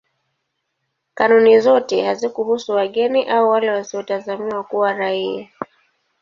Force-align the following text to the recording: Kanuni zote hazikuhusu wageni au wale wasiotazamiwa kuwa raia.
Kanuni 1.13 1.59
zote 1.59 2.05
hazikuhusu 2.05 2.71
wageni 2.71 3.25
au 3.29 3.49
wale 3.49 3.69
wasiotazamiwa 3.69 4.63
kuwa 4.63 4.93
raia. 4.93 5.49